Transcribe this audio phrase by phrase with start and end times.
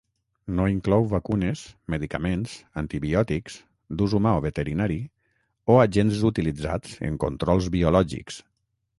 [0.59, 1.59] No inclou vacunes,
[1.93, 3.57] medicaments, antibiòtics,
[3.99, 4.97] d'ús humà o veterinari,
[5.73, 8.41] o agents utilitzats en controls biològics.